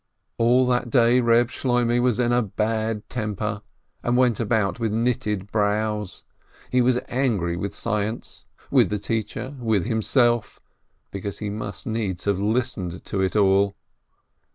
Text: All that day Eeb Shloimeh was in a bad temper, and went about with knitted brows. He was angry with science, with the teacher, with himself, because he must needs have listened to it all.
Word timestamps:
All 0.39 0.65
that 0.65 0.89
day 0.89 1.19
Eeb 1.21 1.51
Shloimeh 1.51 2.01
was 2.01 2.19
in 2.19 2.31
a 2.31 2.41
bad 2.41 3.07
temper, 3.07 3.61
and 4.01 4.17
went 4.17 4.39
about 4.39 4.79
with 4.79 4.91
knitted 4.91 5.51
brows. 5.51 6.23
He 6.71 6.81
was 6.81 6.97
angry 7.07 7.55
with 7.55 7.75
science, 7.75 8.45
with 8.71 8.89
the 8.89 8.97
teacher, 8.97 9.55
with 9.59 9.85
himself, 9.85 10.59
because 11.11 11.37
he 11.37 11.51
must 11.51 11.85
needs 11.85 12.23
have 12.25 12.39
listened 12.39 13.05
to 13.05 13.21
it 13.21 13.35
all. 13.35 13.75